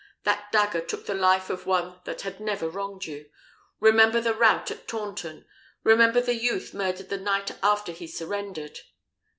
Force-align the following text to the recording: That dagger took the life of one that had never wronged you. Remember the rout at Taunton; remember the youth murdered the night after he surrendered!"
That 0.23 0.51
dagger 0.51 0.81
took 0.81 1.05
the 1.05 1.13
life 1.13 1.51
of 1.51 1.67
one 1.67 1.99
that 2.05 2.21
had 2.21 2.39
never 2.39 2.67
wronged 2.67 3.05
you. 3.05 3.29
Remember 3.79 4.19
the 4.19 4.33
rout 4.33 4.71
at 4.71 4.87
Taunton; 4.87 5.45
remember 5.83 6.19
the 6.19 6.33
youth 6.33 6.73
murdered 6.73 7.09
the 7.09 7.19
night 7.19 7.51
after 7.61 7.91
he 7.91 8.07
surrendered!" 8.07 8.79